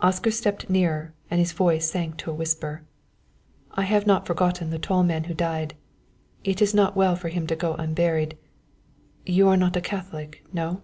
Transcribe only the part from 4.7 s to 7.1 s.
the tall man who died; it is not